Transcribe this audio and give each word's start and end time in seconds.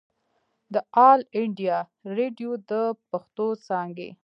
د 0.73 0.75
آل 1.09 1.19
انډيا 1.39 1.77
ريډيو 2.17 2.51
د 2.69 2.71
پښتو 3.09 3.47
څانګې 3.67 4.09